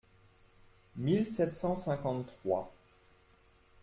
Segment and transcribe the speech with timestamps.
[0.95, 2.73] mille sept cent cinquante-trois).